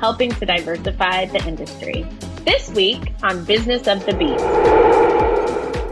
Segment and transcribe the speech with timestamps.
[0.00, 2.06] helping to diversify the industry.
[2.44, 4.38] This week on Business of the Beat.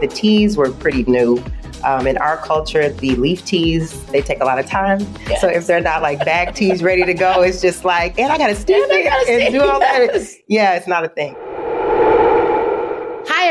[0.01, 1.43] The teas were pretty new.
[1.83, 4.99] Um, in our culture, the leaf teas, they take a lot of time.
[5.27, 5.39] Yes.
[5.39, 8.37] So if they're not like bag teas ready to go, it's just like, and I
[8.37, 10.27] got to steam it and do all that.
[10.47, 11.35] Yeah, it's not a thing.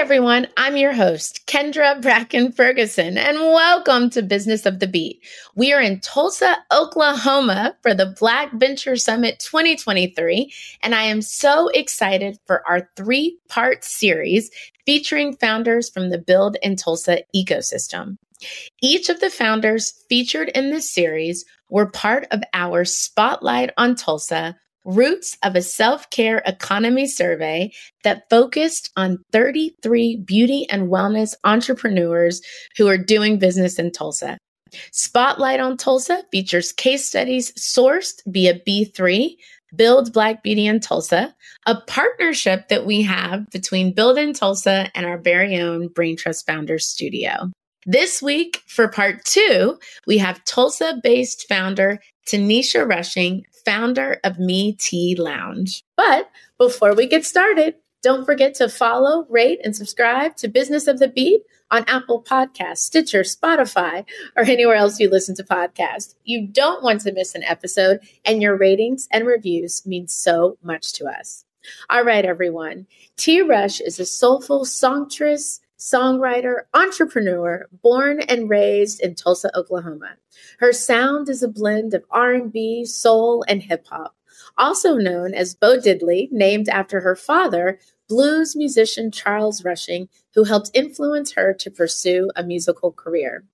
[0.09, 0.47] Everyone.
[0.57, 5.23] I'm your host, Kendra Bracken Ferguson, and welcome to Business of the Beat.
[5.55, 10.51] We are in Tulsa, Oklahoma for the Black Venture Summit 2023,
[10.83, 14.51] and I am so excited for our three part series
[14.87, 18.17] featuring founders from the Build in Tulsa ecosystem.
[18.81, 24.57] Each of the founders featured in this series were part of our Spotlight on Tulsa
[24.89, 27.71] Roots of a Self Care Economy survey
[28.05, 32.41] that focused on 33 beauty and wellness entrepreneurs
[32.79, 34.39] who are doing business in Tulsa.
[34.93, 39.37] Spotlight on Tulsa features case studies sourced via B3,
[39.77, 41.35] Build Black Beauty in Tulsa,
[41.67, 46.47] a partnership that we have between Build in Tulsa and our very own Brain Trust
[46.47, 47.51] Founders Studio.
[47.85, 54.73] This week, for part two, we have Tulsa based founder TaNesha Rushing founder of Mi
[54.73, 55.85] Tea Lounge.
[55.95, 60.99] But before we get started, don't forget to follow, rate, and subscribe to Business of
[60.99, 66.15] the Beat on Apple Podcasts, Stitcher, Spotify, or anywhere else you listen to podcasts.
[66.25, 70.95] You don't want to miss an episode, and your ratings and reviews mean so much
[70.95, 71.45] to us.
[71.91, 72.87] All right, everyone.
[73.19, 80.17] T Rush is a soulful songstress, songwriter, entrepreneur, born and raised in Tulsa, Oklahoma.
[80.59, 84.17] Her sound is a blend of R&B, soul, and hip hop.
[84.57, 87.79] Also known as Bo Diddley, named after her father,
[88.09, 93.45] blues musician Charles Rushing, who helped influence her to pursue a musical career.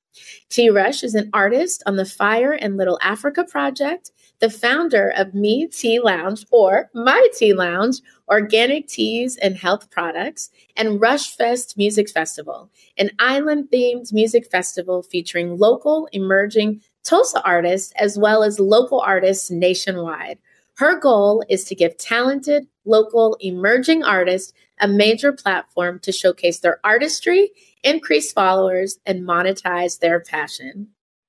[0.48, 0.70] T.
[0.70, 5.66] Rush is an artist on the Fire in Little Africa project, the founder of Mi
[5.66, 12.10] Tea Lounge or My Tea Lounge, organic teas and health products, and Rush Fest Music
[12.10, 19.00] Festival, an island themed music festival featuring local emerging Tulsa artists as well as local
[19.00, 20.38] artists nationwide.
[20.76, 26.80] Her goal is to give talented, local, emerging artists a major platform to showcase their
[26.82, 27.50] artistry,
[27.84, 30.88] increase followers, and monetize their passion.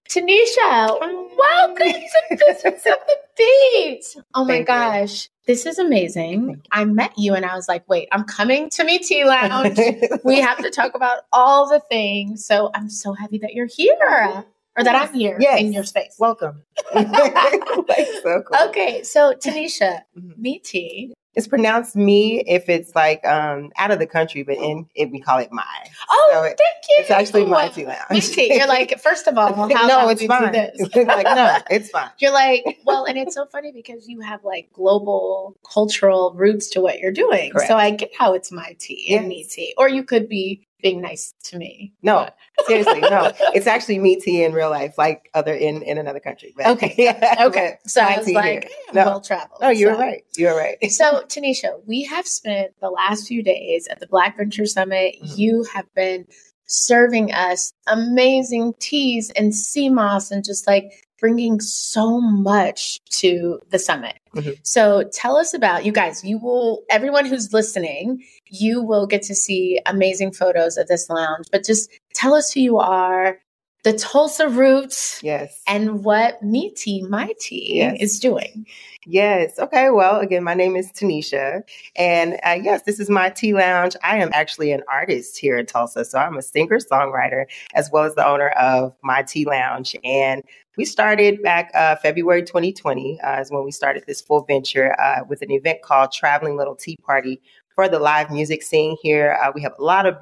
[0.09, 0.99] TaNesha,
[1.35, 4.16] welcome to Business of the Beat.
[4.35, 5.25] Oh my Thank gosh.
[5.25, 5.29] You.
[5.47, 6.61] This is amazing.
[6.71, 9.79] I met you and I was like, wait, I'm coming to Mi Tea Lounge.
[10.23, 12.45] we have to talk about all the things.
[12.45, 14.45] So I'm so happy that you're here
[14.77, 15.59] or that I'm here yes.
[15.59, 16.15] in your space.
[16.19, 16.61] Welcome.
[16.94, 18.69] so cool.
[18.69, 20.41] Okay, so TaNesha, mm-hmm.
[20.41, 24.88] Mi Tea it's pronounced me if it's like um out of the country, but in
[24.96, 25.63] if we call it my.
[26.09, 26.96] Oh, so it, thank you.
[27.00, 28.29] It's actually oh, my tea lounge.
[28.29, 28.56] Tea.
[28.56, 30.53] You're like, first of all, how no, it's fine.
[31.07, 32.09] like, no, it's fine.
[32.19, 36.81] You're like, well, and it's so funny because you have like global cultural roots to
[36.81, 37.51] what you're doing.
[37.51, 37.68] Correct.
[37.68, 39.19] So I get how it's my tea yes.
[39.19, 41.94] and me tea, or you could be being nice to me.
[42.03, 42.29] No,
[42.68, 43.31] seriously, no.
[43.56, 46.53] It's actually me tea in real life, like other in in another country.
[46.56, 47.79] But, okay, yeah, okay.
[47.88, 49.06] So I was like, no.
[49.06, 49.62] well traveled.
[49.62, 50.00] No, you're so.
[50.00, 50.24] right.
[50.38, 50.78] You're right.
[50.91, 55.15] so TaNesha, we have spent the last few days at the Black Venture Summit.
[55.15, 55.42] Mm-hmm.
[55.42, 56.27] You have been
[56.68, 63.79] serving us amazing teas and sea moss and just like bringing so much to the
[63.79, 64.19] summit.
[64.35, 64.51] Mm-hmm.
[64.63, 66.23] So tell us about you guys.
[66.23, 71.47] You will, everyone who's listening, you will get to see amazing photos of this lounge,
[71.51, 73.39] but just tell us who you are.
[73.85, 75.21] the Tulsa roots.
[75.23, 75.62] Yes.
[75.67, 77.97] And what Mi Tea, My Tea yes.
[78.01, 78.65] is doing.
[79.06, 79.59] Yes.
[79.59, 79.91] Okay.
[79.91, 81.61] Well, again, my name is TaNesha.
[81.95, 83.95] And uh, yes, this is my tea lounge.
[84.03, 86.03] I am actually an artist here in Tulsa.
[86.03, 87.45] So I'm a singer songwriter
[87.75, 89.95] as well as the owner of my tea lounge.
[90.03, 90.41] And
[90.77, 95.22] we started back uh, February 2020 uh, is when we started this full venture uh,
[95.27, 97.42] with an event called Traveling Little Tea Party
[97.74, 99.38] for the live music scene here.
[99.44, 100.18] Uh, we have a lot of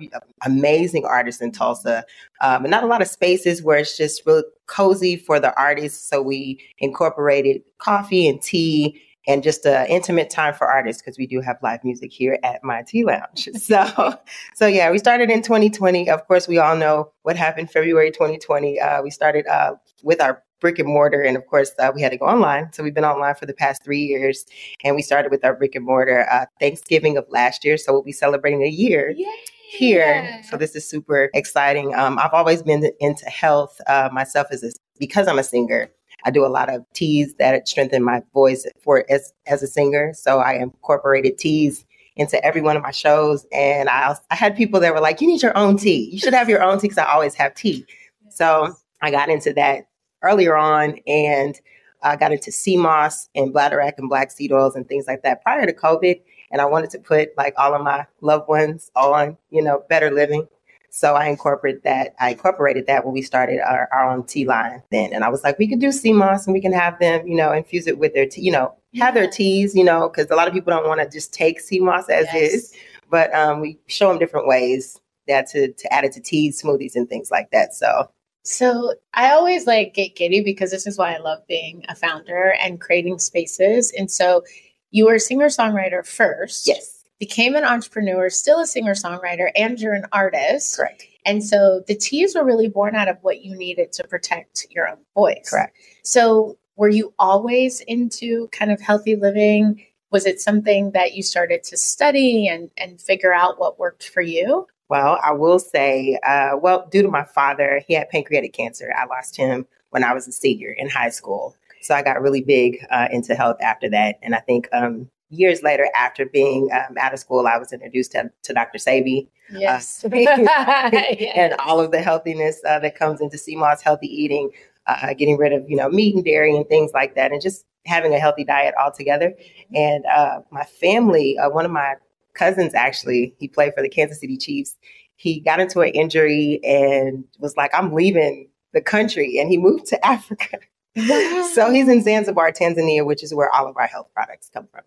[0.46, 2.04] amazing artists in Tulsa,
[2.42, 6.10] um, and not a lot of spaces where it's just really cozy for the artists.
[6.10, 11.28] So we incorporated coffee and tea and just an intimate time for artists because we
[11.28, 13.48] do have live music here at my tea lounge.
[13.58, 14.20] So,
[14.56, 16.10] so yeah, we started in 2020.
[16.10, 18.80] Of course, we all know what happened February 2020.
[18.80, 21.22] Uh, we started uh, with our brick and mortar.
[21.22, 22.72] And of course, uh, we had to go online.
[22.72, 24.46] So we've been online for the past three years.
[24.84, 27.78] And we started with our brick and mortar uh, Thanksgiving of last year.
[27.78, 29.14] So we'll be celebrating a year.
[29.18, 29.26] Yay
[29.74, 30.42] here.
[30.50, 31.96] So this is super exciting.
[31.96, 35.90] Um, I've always been into health uh, myself as a, because I'm a singer.
[36.26, 40.14] I do a lot of teas that strengthen my voice for as as a singer.
[40.14, 41.86] So I incorporated teas
[42.16, 45.28] into every one of my shows, and I I had people that were like, "You
[45.28, 46.10] need your own tea.
[46.12, 47.86] You should have your own tea." Because I always have tea.
[48.30, 49.86] So I got into that
[50.24, 51.60] earlier on and
[52.04, 55.42] I got into sea moss and bladderwrack and black seed oils and things like that
[55.42, 56.22] prior to COVID.
[56.52, 60.12] And I wanted to put like all of my loved ones on, you know, better
[60.12, 60.48] living.
[60.90, 62.14] So I incorporated that.
[62.20, 65.12] I incorporated that when we started our, our own tea line then.
[65.14, 67.36] And I was like, we could do sea moss and we can have them, you
[67.36, 70.36] know, infuse it with their tea, you know, have their teas, you know, because a
[70.36, 72.54] lot of people don't want to just take sea moss as yes.
[72.54, 72.74] is.
[73.10, 76.96] But um, we show them different ways that to, to add it to teas, smoothies,
[76.96, 77.74] and things like that.
[77.74, 78.12] So
[78.44, 82.56] so I always like get giddy because this is why I love being a founder
[82.62, 83.92] and creating spaces.
[83.98, 84.44] And so
[84.92, 86.68] you were a singer songwriter first.
[86.68, 87.04] Yes.
[87.19, 90.75] Became an entrepreneur, still a singer songwriter, and you're an artist.
[90.75, 91.06] Correct.
[91.25, 94.89] And so the teas were really born out of what you needed to protect your
[94.89, 95.50] own voice.
[95.50, 95.78] Correct.
[96.04, 99.86] So were you always into kind of healthy living?
[100.12, 104.22] Was it something that you started to study and, and figure out what worked for
[104.22, 104.68] you?
[104.90, 108.94] Well, I will say, uh, well, due to my father, he had pancreatic cancer.
[108.96, 111.56] I lost him when I was a senior in high school.
[111.82, 114.18] So I got really big uh, into health after that.
[114.22, 118.12] And I think um, years later, after being um, out of school, I was introduced
[118.14, 118.78] to, to Dr.
[118.78, 119.28] Sebi.
[119.54, 120.06] Uh, yes.
[120.14, 121.34] Uh, yes.
[121.36, 124.52] And all of the healthiness uh, that comes into moss, healthy eating,
[124.88, 127.66] uh, getting rid of, you know, meat and dairy and things like that, and just
[127.86, 129.30] having a healthy diet altogether.
[129.30, 129.76] Mm-hmm.
[129.76, 131.96] And uh, my family, one of my
[132.34, 134.76] cousins actually, he played for the Kansas City Chiefs.
[135.16, 139.38] He got into an injury and was like, I'm leaving the country.
[139.38, 140.60] And he moved to Africa.
[140.96, 141.50] Wow.
[141.54, 144.84] So he's in Zanzibar, Tanzania, which is where all of our health products come from.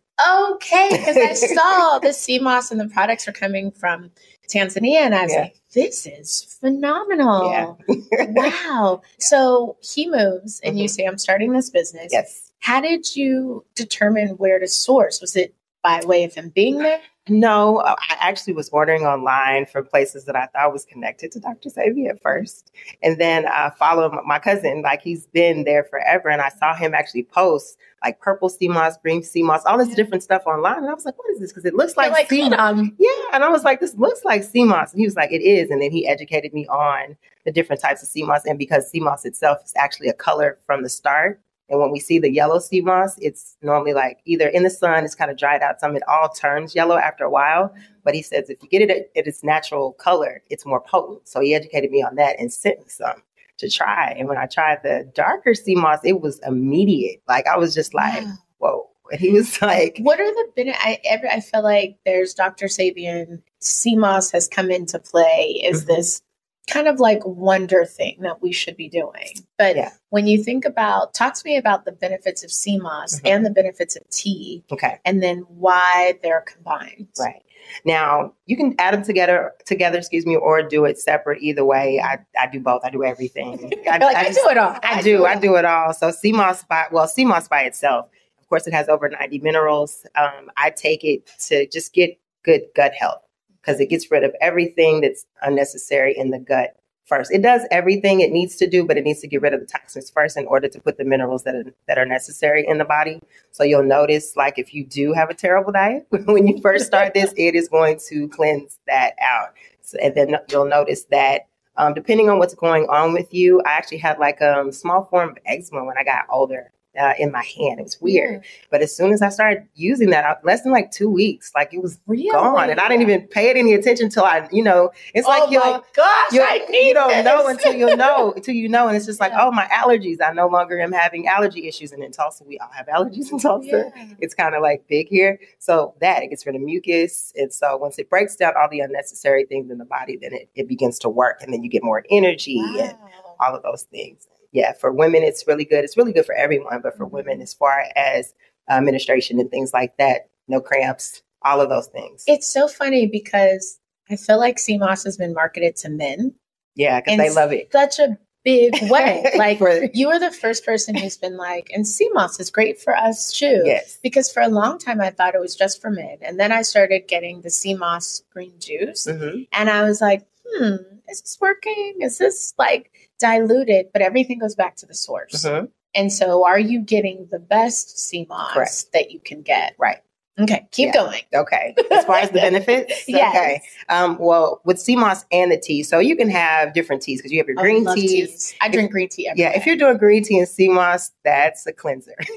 [0.54, 4.10] Okay, because I saw the sea moss and the products are coming from
[4.48, 5.40] Tanzania, and I was yeah.
[5.40, 7.50] like, "This is phenomenal!
[7.50, 7.74] Yeah.
[8.28, 10.82] wow!" So he moves, and mm-hmm.
[10.82, 12.52] you say, "I'm starting this business." Yes.
[12.60, 15.20] How did you determine where to source?
[15.20, 15.54] Was it
[15.86, 17.00] by way of him being there?
[17.28, 21.40] No, uh, I actually was ordering online from places that I thought was connected to
[21.40, 21.70] Dr.
[21.70, 22.72] Sebi at first.
[23.02, 26.28] And then I followed my cousin, like he's been there forever.
[26.28, 29.94] And I saw him actually post like purple sea moss, green sea moss, all this
[29.94, 30.78] different stuff online.
[30.78, 31.52] And I was like, what is this?
[31.52, 32.78] Because it looks like, like sea moss.
[32.98, 33.08] Yeah.
[33.32, 34.92] And I was like, this looks like sea moss.
[34.92, 35.70] And he was like, it is.
[35.70, 38.44] And then he educated me on the different types of sea moss.
[38.44, 41.98] And because sea moss itself is actually a color from the start, and when we
[41.98, 45.36] see the yellow sea moss, it's normally like either in the sun, it's kind of
[45.36, 47.74] dried out some, it all turns yellow after a while.
[48.04, 51.28] But he says if you get it at, its natural color, it's more potent.
[51.28, 53.22] So he educated me on that and sent me some
[53.58, 54.14] to try.
[54.16, 57.20] And when I tried the darker sea moss, it was immediate.
[57.26, 58.22] Like I was just like,
[58.58, 58.88] whoa.
[59.10, 62.66] And he was like, "What are the benefits?" I ever I feel like there's Dr.
[62.66, 63.40] Sabian.
[63.60, 65.60] Sea moss has come into play.
[65.62, 65.94] Is mm-hmm.
[65.94, 66.22] this
[66.66, 69.28] kind of like wonder thing that we should be doing.
[69.58, 69.90] But yeah.
[70.10, 73.26] when you think about, talk to me about the benefits of sea moss mm-hmm.
[73.26, 74.64] and the benefits of tea.
[74.72, 74.98] Okay.
[75.04, 77.08] And then why they're combined.
[77.18, 77.42] Right.
[77.84, 81.42] Now you can add them together, together, excuse me, or do it separate.
[81.42, 82.84] Either way, I, I do both.
[82.84, 83.72] I do everything.
[83.90, 84.78] I, like, I, I just, do it all.
[84.82, 85.18] I, I do.
[85.18, 85.92] do I do it all.
[85.92, 88.06] So sea moss by well, moss by itself,
[88.38, 90.06] of course, it has over ninety minerals.
[90.14, 93.25] Um, I take it to just get good gut health
[93.66, 97.32] because it gets rid of everything that's unnecessary in the gut first.
[97.32, 99.66] It does everything it needs to do, but it needs to get rid of the
[99.66, 102.84] toxins first in order to put the minerals that are, that are necessary in the
[102.84, 103.20] body.
[103.52, 107.14] So you'll notice, like, if you do have a terrible diet when you first start
[107.14, 109.54] this, it is going to cleanse that out.
[109.82, 113.72] So, and then you'll notice that um, depending on what's going on with you, I
[113.72, 117.30] actually had like a um, small form of eczema when I got older uh, in
[117.30, 117.80] my hand.
[117.80, 118.42] It was weird.
[118.42, 118.50] Yeah.
[118.70, 121.82] But as soon as I started using that, less than like two weeks, like it
[121.82, 122.30] was really?
[122.30, 122.70] gone.
[122.70, 125.50] And I didn't even pay it any attention until I, you know, it's like, oh
[125.50, 127.24] you gosh, you, I need you don't this.
[127.24, 128.88] know until you know, until you know.
[128.88, 129.46] And it's just like, yeah.
[129.46, 130.18] oh, my allergies.
[130.24, 131.92] I no longer am having allergy issues.
[131.92, 133.90] And in Tulsa, we all have allergies in Tulsa.
[133.94, 134.14] Yeah.
[134.20, 135.38] It's kind of like big here.
[135.58, 137.32] So that, it gets rid of mucus.
[137.36, 140.48] And so once it breaks down all the unnecessary things in the body, then it,
[140.54, 141.42] it begins to work.
[141.42, 142.78] And then you get more energy wow.
[142.80, 142.98] and
[143.40, 144.26] all of those things
[144.56, 145.84] yeah, for women, it's really good.
[145.84, 147.42] It's really good for everyone, but for women, mm-hmm.
[147.42, 148.32] as far as
[148.70, 152.24] administration and things like that, no cramps, all of those things.
[152.26, 153.78] It's so funny because
[154.10, 156.34] I feel like moss has been marketed to men.
[156.74, 157.68] Yeah, because they love it.
[157.70, 159.30] Such a big way.
[159.36, 161.84] Like for, you are the first person who's been like, and
[162.14, 163.60] moss is great for us too.
[163.62, 163.98] Yes.
[164.02, 166.16] Because for a long time I thought it was just for men.
[166.22, 169.06] And then I started getting the moss green juice.
[169.06, 169.42] Mm-hmm.
[169.52, 170.76] And I was like, hmm,
[171.10, 171.96] is this working?
[172.00, 173.86] Is this like diluted?
[173.92, 175.44] But everything goes back to the source.
[175.44, 175.66] Mm-hmm.
[175.94, 178.92] And so, are you getting the best sea moss Correct.
[178.92, 179.74] that you can get?
[179.78, 179.98] Right.
[180.38, 180.92] Okay, keep yeah.
[180.92, 181.22] going.
[181.34, 181.74] Okay.
[181.90, 183.34] As far as the benefits, yes.
[183.34, 183.62] okay.
[183.88, 187.32] Um, well, with sea moss and the tea, so you can have different teas because
[187.32, 188.10] you have your oh, green teas.
[188.10, 188.54] teas.
[188.60, 189.30] I drink green tea.
[189.34, 189.56] yeah, day.
[189.56, 192.16] if you're doing green tea and sea moss, that's a cleanser.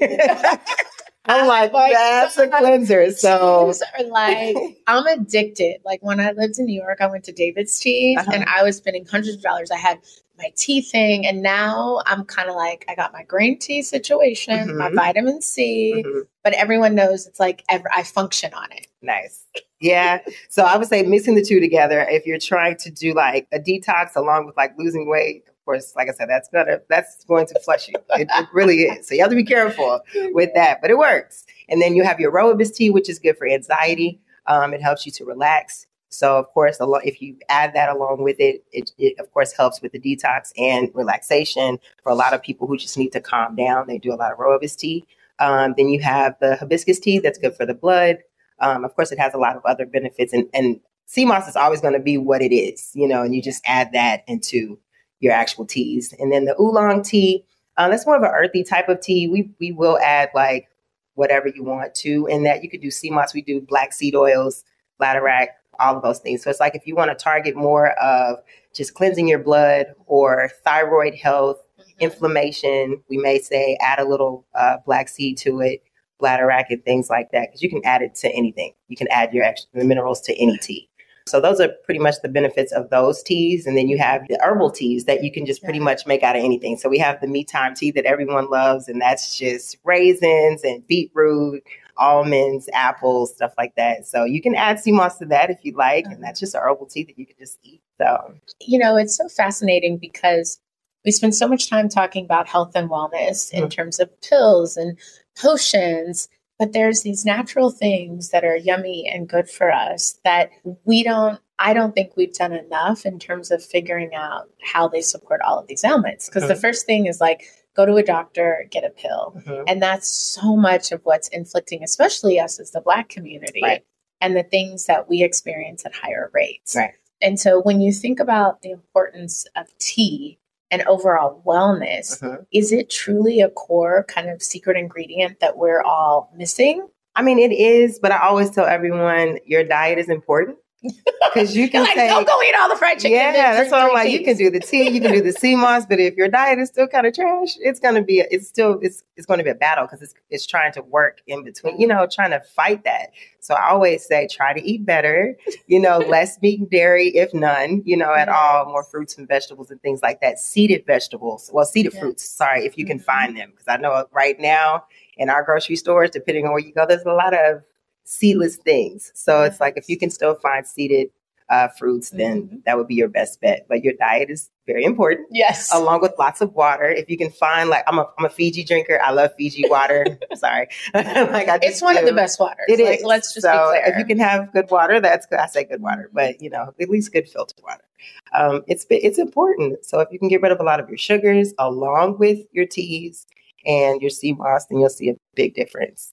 [1.26, 3.10] I'm like, like that's a cleanser.
[3.20, 3.72] So
[4.08, 5.80] like, I'm addicted.
[5.84, 8.30] Like when I lived in New York, I went to David's Tea uh-huh.
[8.32, 9.70] and I was spending hundreds of dollars.
[9.70, 10.00] I had
[10.38, 14.54] my tea thing, and now I'm kind of like, I got my green tea situation,
[14.54, 14.78] mm-hmm.
[14.78, 16.20] my vitamin C, mm-hmm.
[16.42, 18.86] but everyone knows it's like every, I function on it.
[19.02, 19.44] Nice.
[19.80, 20.20] Yeah.
[20.48, 22.06] so I would say mixing the two together.
[22.08, 26.08] If you're trying to do like a detox along with like losing weight, course, like
[26.08, 27.94] I said, that's gonna that's going to flush you.
[28.10, 29.06] It, it, really is.
[29.06, 30.00] So you have to be careful
[30.32, 31.46] with that, but it works.
[31.68, 34.20] And then you have your rooibos tea, which is good for anxiety.
[34.46, 35.86] Um, it helps you to relax.
[36.08, 39.80] So of course, if you add that along with it, it, it of course helps
[39.80, 41.78] with the detox and relaxation.
[42.02, 44.32] For a lot of people who just need to calm down, they do a lot
[44.32, 45.06] of rooibos tea.
[45.38, 48.18] Um, then you have the hibiscus tea that's good for the blood.
[48.58, 51.56] Um, of course, it has a lot of other benefits, and, and sea moss is
[51.56, 54.78] always going to be what it is, you know, and you just add that into
[55.20, 56.14] your actual teas.
[56.18, 57.44] And then the oolong tea,
[57.76, 59.28] uh, that's more of an earthy type of tea.
[59.28, 60.68] We we will add like
[61.14, 62.62] whatever you want to in that.
[62.62, 63.34] You could do sea moss.
[63.34, 64.64] We do black seed oils,
[65.00, 65.48] bladderwrack,
[65.78, 66.42] all of those things.
[66.42, 68.38] So it's like if you want to target more of
[68.74, 71.90] just cleansing your blood or thyroid health, mm-hmm.
[72.00, 75.82] inflammation, we may say add a little uh, black seed to it,
[76.20, 78.72] bladderwrack and things like that because you can add it to anything.
[78.88, 80.88] You can add your extra the minerals to any tea.
[81.26, 83.66] So those are pretty much the benefits of those teas.
[83.66, 86.36] And then you have the herbal teas that you can just pretty much make out
[86.36, 86.76] of anything.
[86.76, 90.86] So we have the me time tea that everyone loves, and that's just raisins and
[90.86, 91.62] beetroot,
[91.96, 94.06] almonds, apples, stuff like that.
[94.06, 96.58] So you can add sea moss to that if you like, and that's just a
[96.58, 97.82] herbal tea that you can just eat.
[97.98, 100.58] So you know, it's so fascinating because
[101.04, 103.64] we spend so much time talking about health and wellness mm-hmm.
[103.64, 104.98] in terms of pills and
[105.40, 106.28] potions
[106.60, 110.50] but there's these natural things that are yummy and good for us that
[110.84, 115.00] we don't I don't think we've done enough in terms of figuring out how they
[115.00, 116.26] support all of these ailments.
[116.26, 117.44] Because the first thing is like,
[117.76, 119.34] go to a doctor, get a pill.
[119.36, 119.64] Mm-hmm.
[119.66, 123.84] And that's so much of what's inflicting, especially us as the Black community, right.
[124.22, 126.74] and the things that we experience at higher rates.
[126.74, 126.94] Right.
[127.20, 130.38] And so when you think about the importance of tea
[130.70, 132.38] and overall wellness, uh-huh.
[132.52, 136.86] is it truly a core kind of secret ingredient that we're all missing?
[137.16, 140.58] I mean, it is, but I always tell everyone your diet is important.
[140.82, 143.12] Because you can like, say, don't go eat all the fried chicken.
[143.12, 144.10] Yeah, that's what I'm like.
[144.10, 146.58] You can do the tea, you can do the sea moss, but if your diet
[146.58, 149.50] is still kind of trash, it's gonna be, it's still, it's it's going to be
[149.50, 152.84] a battle because it's it's trying to work in between, you know, trying to fight
[152.84, 153.10] that.
[153.40, 157.34] So I always say, try to eat better, you know, less meat and dairy, if
[157.34, 158.36] none, you know, at yes.
[158.36, 160.38] all, more fruits and vegetables and things like that.
[160.38, 162.00] Seeded vegetables, well, seeded yes.
[162.00, 162.24] fruits.
[162.24, 163.04] Sorry, if you can mm-hmm.
[163.04, 164.84] find them, because I know right now
[165.18, 167.62] in our grocery stores, depending on where you go, there's a lot of
[168.10, 169.12] seedless things.
[169.14, 171.10] So it's like if you can still find seeded
[171.48, 172.56] uh, fruits, then mm-hmm.
[172.66, 173.66] that would be your best bet.
[173.68, 175.28] But your diet is very important.
[175.30, 175.72] Yes.
[175.72, 176.88] Along with lots of water.
[176.88, 179.00] If you can find like I'm a I'm a Fiji drinker.
[179.00, 180.18] I love Fiji water.
[180.34, 180.66] Sorry.
[180.94, 182.00] like I It's one do.
[182.00, 182.66] of the best waters.
[182.68, 183.04] It like, is.
[183.04, 185.38] Let's just so If you can have good water, that's good.
[185.38, 187.84] I say good water, but you know, at least good filtered water.
[188.32, 189.84] Um, it's it's important.
[189.84, 192.66] So if you can get rid of a lot of your sugars along with your
[192.66, 193.26] teas
[193.64, 196.12] and your sea moss, then you'll see a big difference.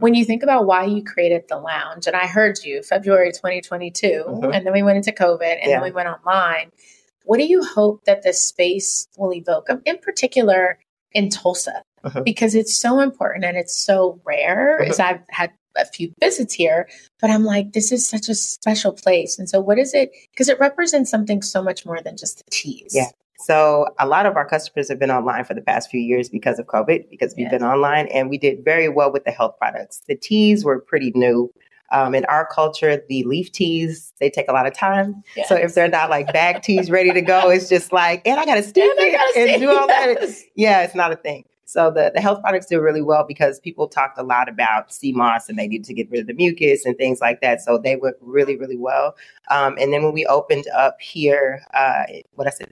[0.00, 4.24] When you think about why you created the lounge, and I heard you February 2022,
[4.26, 4.54] Mhm.
[4.54, 5.76] and then we went into COVID, and Yeah.
[5.76, 6.70] then we went online.
[7.24, 10.78] What do you hope that this space will evoke, um, in particular
[11.12, 11.82] in Tulsa?
[12.04, 12.24] Mhm.
[12.24, 14.78] Because it's so important and it's so rare.
[14.82, 14.88] Mhm.
[14.90, 16.88] As I've had a few visits here,
[17.20, 19.36] but I'm like, this is such a special place.
[19.36, 20.12] And so, what is it?
[20.32, 22.92] Because it represents something so much more than just the teas.
[22.94, 23.10] Yeah.
[23.40, 26.58] So a lot of our customers have been online for the past few years because
[26.58, 27.52] of COVID, because we've Yes.
[27.52, 30.02] been online and we did very well with the health products.
[30.08, 31.52] The teas were pretty new.
[31.90, 35.22] Um, in our culture, the leaf teas, they take a lot of time.
[35.46, 38.44] So if they're not like bag teas ready to go, it's just like, and I
[38.44, 40.16] got to steam And it and do all that.
[40.20, 40.42] yes.
[40.54, 41.44] Yeah, it's not a thing.
[41.64, 45.12] So the, the health products did really well because people talked a lot about sea
[45.12, 47.60] moss and they needed to get rid of the mucus and things like that.
[47.62, 49.14] So they went really, really well.
[49.50, 52.04] Um, and then when we opened up here, uh,
[52.34, 52.68] what I said,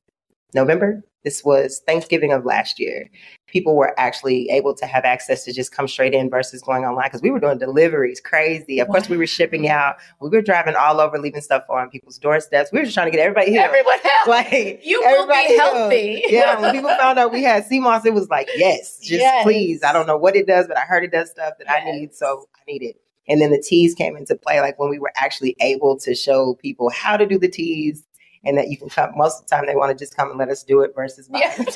[0.57, 3.09] November, this was Thanksgiving of last year.
[3.47, 7.07] People were actually able to have access to just come straight in versus going online
[7.07, 8.81] because we were doing deliveries crazy.
[8.81, 9.97] Of course, we were shipping out.
[10.21, 12.71] We were driving all over, leaving stuff on people's doorsteps.
[12.73, 13.63] We were just trying to get everybody here.
[13.63, 14.27] Everyone else.
[14.29, 15.61] Like You will be healed.
[15.61, 16.23] healthy.
[16.29, 19.45] Yeah, when people found out we had sea moss, it was like, yes, just Yes.
[19.45, 19.83] please.
[19.85, 22.15] I don't know what it does, but I heard it does stuff that I need,
[22.15, 22.97] so I need it.
[23.29, 26.55] And then the teas came into play, like when we were actually able to show
[26.63, 28.05] people how to do the teas,
[28.47, 29.11] and that you can come.
[29.17, 31.29] Most of the time, they want to just come and let us do it versus
[31.29, 31.41] buy.
[31.41, 31.65] Yeah.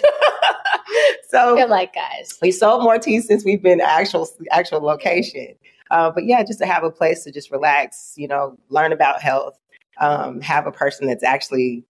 [1.28, 2.36] So Good like guys.
[2.42, 5.54] we sold more teas since we've been actual actual location.
[5.92, 9.22] Uh, but yeah, just to have a place to just relax, you know, learn about
[9.22, 9.56] health,
[10.00, 11.84] um, have a person that's actually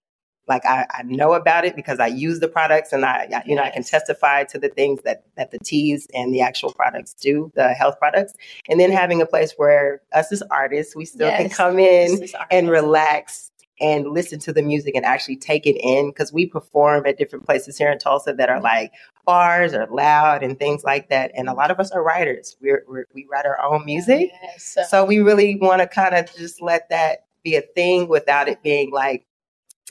[0.47, 3.55] like I, I know about it because I use the products and I, I- you
[3.55, 7.13] know I can testify to the things that that the teas and the actual products
[7.15, 8.33] do, the health products,
[8.69, 12.29] and then having a place where us as artists we still can come in This
[12.29, 13.50] is our- and relax
[13.81, 17.45] and listen to the music and actually take it in because we perform at different
[17.45, 18.91] places here in Tulsa that are like
[19.25, 21.31] bars or loud and things like that.
[21.35, 22.55] And a lot of us are writers.
[22.61, 24.77] We're, we're we write our own music, Yes.
[24.89, 28.61] So, we really want to kind of just let that be a thing without it
[28.63, 29.25] being like.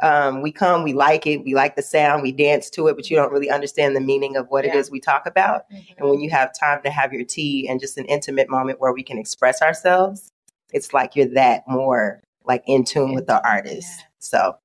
[0.03, 3.11] Um, we come, we like it, we like the sound, we dance to it, but
[3.11, 4.81] you don't really understand the meaning of what it Yeah.
[4.81, 5.69] is we talk about.
[5.71, 5.99] Mhm.
[5.99, 8.95] And when you have time to have your tea and just an intimate moment where
[8.95, 10.31] we can express ourselves,
[10.73, 13.89] it's like you're that more like in tune with the artist.
[14.01, 14.05] Yeah.
[14.19, 14.57] So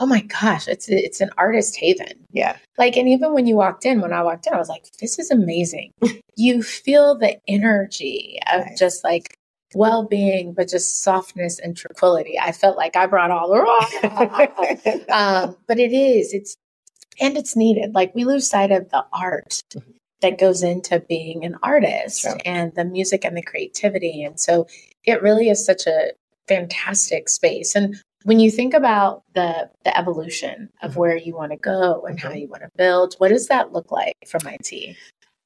[0.00, 2.24] oh my gosh, it's it's an artist haven.
[2.32, 4.84] yeah, Like, and even when you walked in, when I walked in, I was like,
[5.00, 5.90] this is amazing.
[6.36, 8.76] you feel the energy of Right.
[8.78, 9.34] just like
[9.74, 12.38] well being, but just softness and tranquility.
[12.40, 16.54] I felt like I brought all the wrong um, but it is, it's,
[17.20, 17.92] and it's needed.
[17.94, 19.60] Like, we lose sight of the art
[20.22, 22.38] that goes into being an artist Sure.
[22.44, 24.22] and the music and the creativity.
[24.22, 24.66] And so
[25.04, 26.12] it really is such a
[26.48, 27.74] fantastic space.
[27.74, 30.96] And when you think about the the evolution of Mhm.
[30.96, 32.40] where you want to go and how Mhm.
[32.40, 34.96] you want to build, what does that look like for my tea?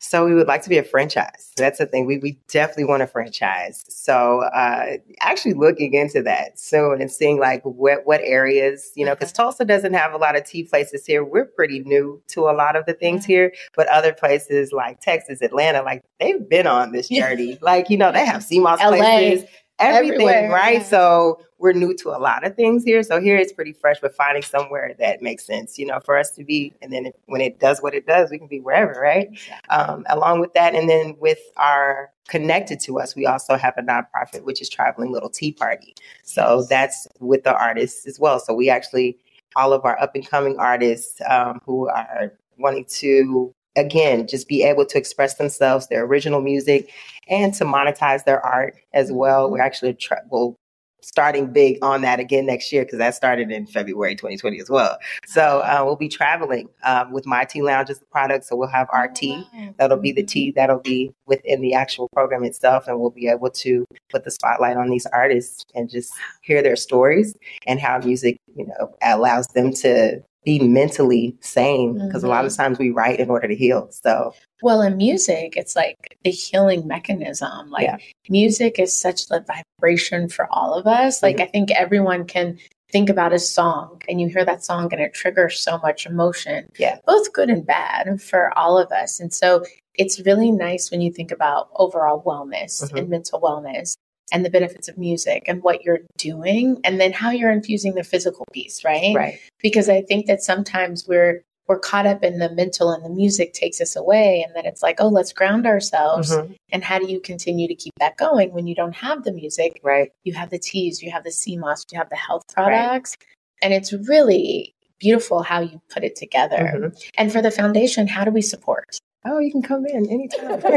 [0.04, 1.52] So we would like to be a franchise.
[1.56, 2.06] That's the thing.
[2.06, 3.84] We, we definitely want a franchise.
[3.88, 9.14] So uh, actually looking into that soon and seeing like what what areas, you know,
[9.14, 11.22] because Tulsa doesn't have a lot of tea places here.
[11.24, 15.40] We're pretty new to a lot of the things here, but other places like Texas,
[15.40, 17.58] Atlanta, like they've been on this journey.
[17.62, 19.48] Like you know, they have sea moss LA, places,
[19.82, 20.80] everything, everywhere, right?
[20.80, 20.84] yeah.
[20.84, 23.02] So we're new to a lot of things here.
[23.02, 26.30] So here it's pretty fresh, but finding somewhere that makes sense, you know, for us
[26.32, 26.72] to be.
[26.82, 29.28] And then if, when it does what it does, we can be wherever, right?
[29.70, 33.82] Um, along with that, and then with our connected to us, we also have a
[33.82, 35.94] nonprofit, which is Traveling Little Tea Party.
[36.24, 36.68] So Yes.
[36.68, 38.40] that's with the artists as well.
[38.40, 39.18] So we actually,
[39.56, 44.62] all of our up and coming artists um, who are wanting to, again, just be
[44.62, 46.90] able to express themselves, their original music,
[47.28, 49.50] and to monetize their art as well.
[49.50, 50.56] We're actually tra- well,
[51.02, 54.96] starting big on that again next year because that started in February 2020 as well.
[55.26, 58.44] So uh, we'll be traveling um, with My Tea Lounge as the product.
[58.44, 59.44] So we'll have our tea.
[59.78, 63.50] That'll be the tea that'll be within the actual program itself, and we'll be able
[63.50, 68.36] to put the spotlight on these artists and just hear their stories and how music,
[68.56, 71.94] you know, allows them to be mentally sane.
[72.06, 73.88] Because a lot of times we write in order to heal.
[73.90, 77.70] So Well, in music, it's like the healing mechanism.
[77.70, 77.96] Like Yeah.
[78.28, 79.44] music is such the
[79.80, 81.22] vibration for all of us.
[81.22, 82.58] Like I think everyone can
[82.90, 86.68] think about a song and you hear that song and it triggers so much emotion.
[86.78, 86.98] Yeah.
[87.06, 89.18] Both good and bad for all of us.
[89.18, 92.98] And so it's really nice when you think about overall wellness Mhm.
[92.98, 93.96] and mental wellness
[94.30, 98.04] and the benefits of music and what you're doing and then how you're infusing the
[98.04, 99.14] physical piece, right?
[99.14, 103.08] right, because I think that sometimes we're we're caught up in the mental and the
[103.08, 106.56] music takes us away and then it's like oh let's ground ourselves Mhm.
[106.72, 109.80] and how do you continue to keep that going when you don't have the music
[109.82, 110.10] Right.
[110.24, 112.64] you have the teas you have the sea moss you have the health Right.
[112.66, 113.16] products
[113.62, 117.04] and it's really beautiful how you put it together Mhm.
[117.16, 120.60] and for the foundation how do we support Oh, you can come in anytime.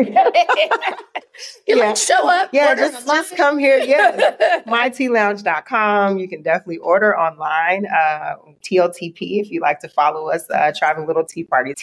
[1.67, 1.85] you Yeah.
[1.87, 3.79] like show up yeah, just, just come here.
[3.79, 4.61] Yeah.
[4.67, 6.19] mitealounge.com.
[6.19, 7.87] You can definitely order online.
[7.87, 11.73] Uh, TLTP, if you'd like to follow us, uh, Traveling Little Tea Party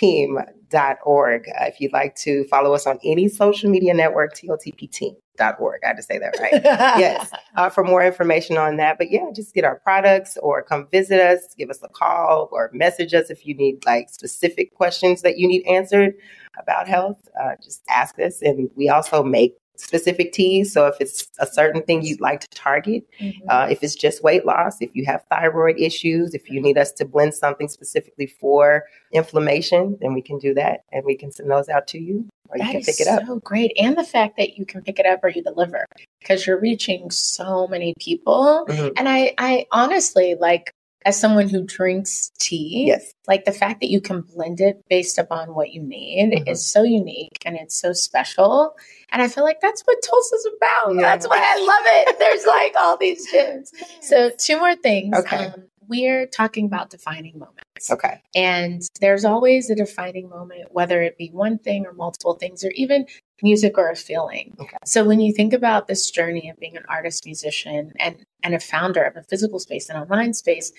[0.72, 1.48] Team.org.
[1.48, 5.80] Uh, if you'd like to follow us on any social media network, TLTP Team.org.
[5.84, 6.60] I had to say that right.
[6.98, 8.98] yes, uh, for more information on that.
[8.98, 12.70] But yeah, just get our products or come visit us, give us a call or
[12.72, 16.14] message us if you need like specific questions that you need answered
[16.58, 17.18] about health.
[17.40, 18.42] Uh, just ask us.
[18.42, 20.72] And we also make specific teas.
[20.72, 23.32] So if it's a certain thing you'd like to target, Mhm.
[23.48, 26.92] uh, if it's just weight loss, if you have thyroid issues, if you need us
[26.92, 31.50] to blend something specifically for inflammation, then we can do that and we can send
[31.50, 33.22] those out to you or you That can is pick it up.
[33.26, 33.72] so great.
[33.78, 35.84] And the fact that you can pick it up or you deliver
[36.20, 38.64] because you're reaching so many people.
[38.68, 38.92] Mhm.
[38.96, 40.70] And I, I honestly like
[41.04, 43.12] as someone who drinks tea, Yes.
[43.26, 46.48] like the fact that you can blend it based upon what you need Mhm.
[46.48, 48.74] is so unique and it's so special.
[49.10, 50.94] And I feel like that's what Tulsa's about.
[50.94, 51.02] Yeah.
[51.02, 52.18] That's why I love it.
[52.18, 53.72] There's like all these gems.
[54.00, 55.16] So two more things.
[55.18, 55.46] Okay.
[55.46, 57.90] Um, we're talking about defining moments.
[57.90, 58.22] Okay.
[58.34, 62.70] And there's always a defining moment, whether it be one thing or multiple things, or
[62.76, 63.06] even
[63.42, 64.54] music or a feeling.
[64.60, 64.76] Okay.
[64.84, 68.60] So when you think about this journey of being an artist, musician, and and a
[68.60, 70.72] founder of a physical space and online space,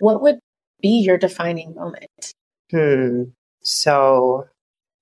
[0.00, 0.38] what would
[0.80, 2.32] be your defining moment?
[2.70, 3.24] Hmm.
[3.62, 4.46] So,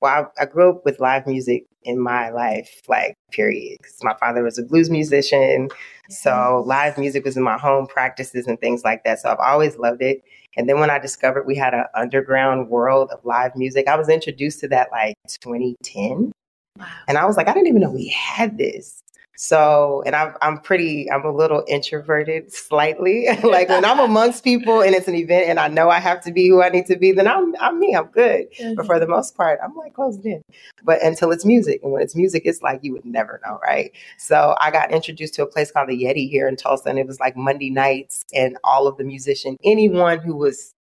[0.00, 3.78] well, I, I grew up with live music in my life, like, period.
[3.82, 5.68] 'Cause my father was a blues musician.
[6.08, 9.20] So, live music was in my home practices and things like that.
[9.20, 10.22] So, I've always loved it.
[10.56, 14.08] And then when I discovered we had an underground world of live music, I was
[14.08, 16.32] introduced to that like 2010.
[16.78, 16.86] Wow.
[17.08, 19.02] And I was like, I didn't even know we had this.
[19.38, 23.26] So, and I'm, I'm pretty, I'm a little introverted slightly.
[23.44, 26.32] like when I'm amongst people and it's an event and I know I have to
[26.32, 28.46] be who I need to be, then I'm, I'm me, I'm good.
[28.50, 28.86] But mm-hmm.
[28.86, 30.42] for the most part, I'm like closed in.
[30.84, 31.80] But until it's music.
[31.82, 33.92] And when it's music, it's like you would never know, right?
[34.16, 36.88] So I got introduced to a place called the Yeti here in Tulsa.
[36.88, 40.72] And it was like Monday nights and all of the musician, anyone who was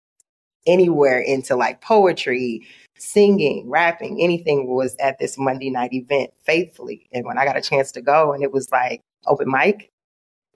[0.67, 7.09] anywhere into like poetry, singing, rapping, anything was at this Monday night event faithfully.
[7.13, 9.91] And when I got a chance to go and it was like open mic,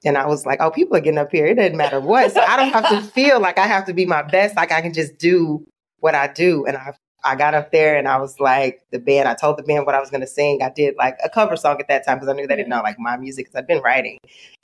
[0.05, 1.47] and I was like, oh, people are getting up here.
[1.47, 2.33] It doesn't matter what.
[2.33, 4.57] So I don't have to feel like I have to be my best.
[4.57, 5.67] Like I can just do
[5.99, 6.65] what I do.
[6.67, 9.65] And I I got up there and I was like, the band, I told the
[9.65, 10.63] band what I was going to sing.
[10.63, 12.81] I did like a cover song at that time because I knew they didn't know
[12.81, 14.19] like my music because I'd been writing.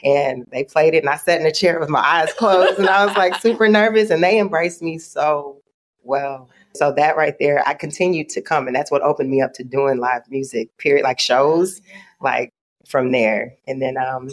[0.04, 2.88] And they played it and I sat in a chair with my eyes closed and
[2.88, 5.60] I was like super nervous and they embraced me so
[6.04, 6.48] well.
[6.76, 9.64] So that right there, I continued to come and that's what opened me up to
[9.64, 11.80] doing live music, period, like shows,
[12.20, 12.52] like
[12.88, 13.54] from there.
[13.66, 14.30] And then um,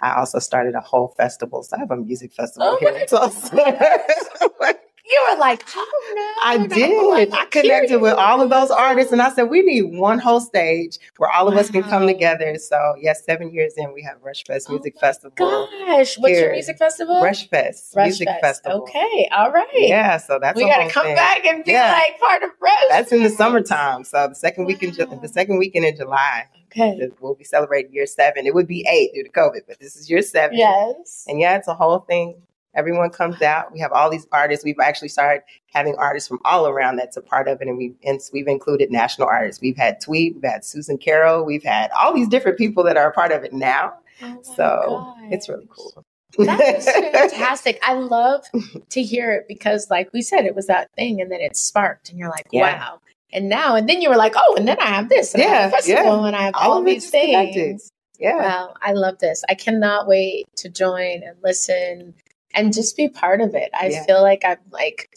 [0.00, 1.62] I also started a whole festival.
[1.62, 4.74] So I have a music festival Oh here Tulsa.
[5.10, 6.48] You were like, oh no.
[6.48, 7.32] I did.
[7.34, 10.98] I connected with all of those artists, and I said we need one whole stage
[11.16, 12.56] where all of us can come together.
[12.58, 15.32] So yes, seven years in, we have Rush Fest Oh Music my Festival.
[15.36, 17.20] Gosh, what's your music festival?
[17.22, 18.40] Rush Fest Rush Music Fest.
[18.62, 18.82] Festival.
[18.82, 19.66] Okay, all right.
[19.72, 21.16] Yeah, so that's we got to come thing.
[21.16, 21.92] back and be Yeah.
[21.92, 22.72] like part of Rush.
[22.88, 24.04] That's in the summertime.
[24.04, 27.10] So the second week in the second weekend in July, Okay.
[27.20, 28.46] we'll be celebrating year seven.
[28.46, 30.56] It would be eight due to COVID, but this is year seven.
[30.56, 31.24] Yes.
[31.26, 32.36] And yeah, it's a whole thing.
[32.74, 33.72] Everyone comes out.
[33.72, 34.64] We have all these artists.
[34.64, 37.96] We've actually started having artists from all around that's a part of it, and we've
[38.04, 39.60] and we've included national artists.
[39.60, 43.10] We've had Tweet, we've had Susan Carroll, we've had all these different people that are
[43.10, 43.94] a part of it now.
[44.22, 46.04] Oh So it's really cool.
[46.38, 47.80] That is fantastic.
[47.82, 48.44] I love
[48.90, 52.10] to hear it because, like we said, it was that thing, and then it sparked,
[52.10, 52.78] and you're like, Yeah.
[52.78, 53.00] wow.
[53.32, 55.46] And now, and then you were like, oh, and then I have this, and I
[55.46, 56.26] have Yeah, festival, yeah.
[56.28, 57.54] and I have All all, of these connected.
[57.54, 57.90] things.
[58.18, 58.36] Yeah.
[58.36, 59.42] Wow, I love this.
[59.48, 62.14] I cannot wait to join and listen
[62.54, 63.70] and just be part of it.
[63.78, 64.04] I Yeah.
[64.04, 65.10] feel like I'm like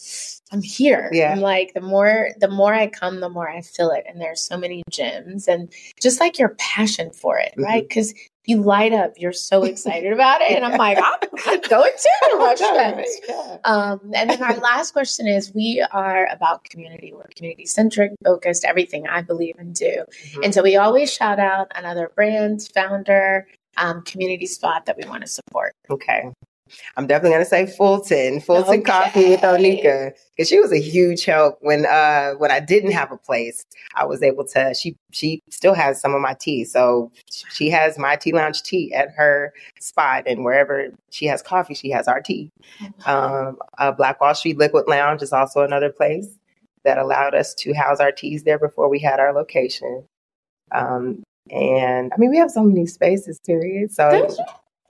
[0.52, 1.10] I'm here.
[1.12, 1.32] Yeah.
[1.32, 4.04] I'm like the more the more I come, the more I feel it.
[4.08, 7.64] And there's so many gems and just like your passion for it, Mm-hmm.
[7.64, 7.88] right?
[7.88, 8.14] Because
[8.46, 9.14] you light up.
[9.16, 10.52] You're so excited about it.
[10.52, 13.22] And I'm like, I'm, I'm going to Rush Fest.
[13.28, 13.58] Yeah.
[13.64, 17.14] Um, and then our last question is we are about community.
[17.16, 20.04] We're community centric, focused, everything I believe and do.
[20.34, 20.44] Mhm.
[20.44, 25.22] And so we always shout out another brand, founder, um, community spot that we want
[25.22, 25.74] to support.
[25.90, 26.26] Okay.
[26.98, 28.82] I'm definitely gonna say Fulton, Fulton Okay.
[28.82, 33.12] Coffee with Onikah, because she was a huge help when uh when I didn't have
[33.12, 33.66] a place.
[33.96, 34.74] I was able to.
[34.74, 37.12] She she still has some of my tea, so
[37.52, 41.90] she has my tea lounge tea at her spot, and wherever she has coffee, she
[41.92, 42.50] has our tea.
[43.06, 46.28] Um, uh, Black Wall Street Liquid Lounge is also another place.
[46.84, 50.04] that allowed us to house our teas there before we had our location.
[50.74, 53.92] Um, and I mean, we have so many spaces, period.
[53.92, 54.36] So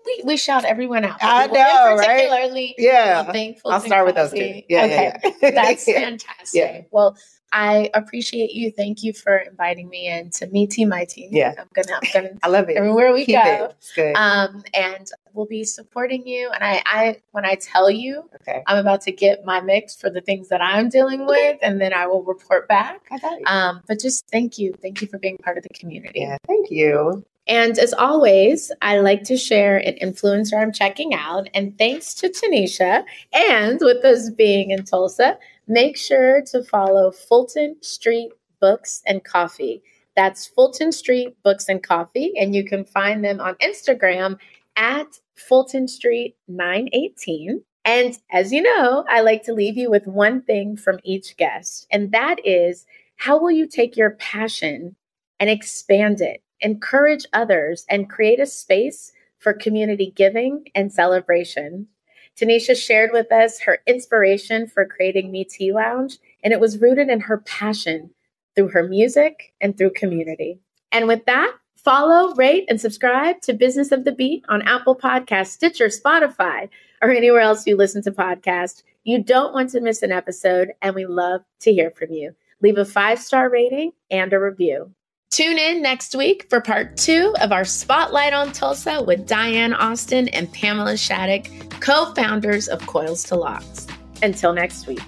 [0.06, 1.18] we, we shout everyone out.
[1.22, 2.30] I know, right?
[2.30, 3.24] Particularly, yeah.
[3.32, 4.62] Thankful I'll start with those two.
[4.68, 5.52] Yeah, okay, yeah, yeah.
[5.52, 6.48] that's fantastic.
[6.54, 6.82] Yeah.
[6.92, 7.18] Well,
[7.56, 8.72] I appreciate you.
[8.72, 11.30] Thank you for inviting me in to meet Team My Tea.
[11.32, 11.54] Yeah.
[11.58, 12.78] I'm gonna, I'm gonna I love it.
[12.78, 13.66] everywhere we Keep go.
[13.66, 13.76] it.
[13.78, 14.16] It's good.
[14.16, 16.50] Um, and we'll be supporting you.
[16.52, 18.64] And I, I, when I tell you, okay.
[18.66, 21.94] I'm about to get my mix for the things that I'm dealing with, and then
[21.94, 23.02] I will report back.
[23.12, 23.44] I got it.
[23.46, 26.22] Um, but just thank you, thank you for being part of the community.
[26.22, 26.38] yeah.
[26.48, 27.24] Thank you.
[27.48, 31.50] And as always, I like to share an influencer I'm checking out.
[31.54, 33.04] And thanks to TaNesha,
[33.34, 39.84] and with us being in Tulsa, make sure to follow Fulton Street Books and Coffee.
[40.16, 42.34] That's Fulton Street Books and Coffee.
[42.38, 44.38] And you can find them on Instagram
[44.76, 47.64] at Fulton Street 918.
[47.86, 51.86] And as you know, I like to leave you with one thing from each guest,
[51.92, 52.86] and that is
[53.18, 54.96] how will you take your passion
[55.40, 61.88] and expand it, encourage others, and create a space for community giving and celebration?
[62.36, 67.10] TaNesha shared with us her inspiration for creating Mi Tea Lounge, and it was rooted
[67.10, 68.10] in her passion
[68.56, 70.60] through her music and through community.
[70.92, 75.48] And with that, follow, rate, and subscribe to Business of the Beat on Apple Podcasts,
[75.48, 76.70] Stitcher, Spotify,
[77.02, 78.84] or anywhere else you listen to podcasts.
[79.04, 82.36] You don't want to miss an episode, and we love to hear from you.
[82.62, 84.92] Leave a five star rating and a review.
[85.34, 90.28] Tune in next week for part two of our Spotlight on Tulsa with Diane Austin
[90.28, 91.48] and Pamela Shattuck,
[91.80, 93.88] co founders of Coils to Locks.
[94.22, 95.02] Until next week.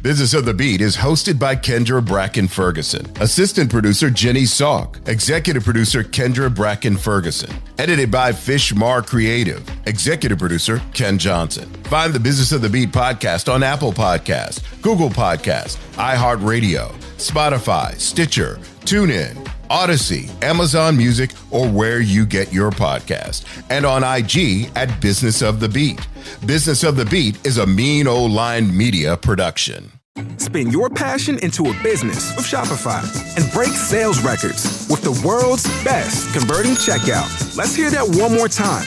[0.00, 5.64] Business of the Beat is hosted by Kendra Bracken Ferguson, assistant producer Jenny Salk, executive
[5.64, 11.68] producer Kendra Bracken Ferguson, edited by Fishmar Creative, executive producer Ken Johnson.
[11.84, 18.58] Find the Business of the Beat podcast on Apple Podcasts, Google Podcasts, iHeartRadio, Spotify, Stitcher,
[18.80, 19.34] TuneIn,
[19.70, 25.60] Audacy, Amazon Music, or where you get your podcast, and on IG at Business of
[25.60, 26.06] the Beat.
[26.46, 29.92] Business of the Beat is a mean old line media production.
[30.36, 33.02] Spin your passion into a business with Shopify
[33.36, 37.56] and break sales records with the world's best converting checkout.
[37.56, 38.86] Let's hear that one more time.